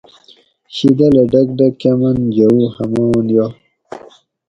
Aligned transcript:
شِیدلہ 0.75 1.23
ڈۤک 1.31 1.47
ڈۤک 1.57 1.73
کۤمن 1.81 2.17
جوؤ 2.35 2.59
ہمان 2.75 3.25
یائی 3.35 3.51